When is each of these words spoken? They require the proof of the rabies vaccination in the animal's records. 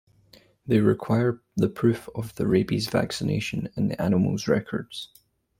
They 0.65 0.79
require 0.79 1.43
the 1.55 1.69
proof 1.69 2.09
of 2.15 2.33
the 2.33 2.47
rabies 2.47 2.87
vaccination 2.87 3.69
in 3.77 3.89
the 3.89 4.01
animal's 4.01 4.47
records. 4.47 5.09